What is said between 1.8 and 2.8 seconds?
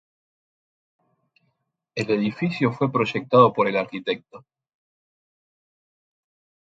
El edificio